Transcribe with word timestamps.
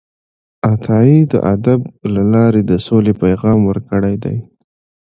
عطايي 0.71 1.19
د 1.31 1.33
ادب 1.53 1.79
له 2.13 2.23
لارې 2.33 2.61
د 2.65 2.71
سولې 2.85 3.13
پیغام 3.23 3.59
ورکړی 3.69 4.15
دی 4.23 4.37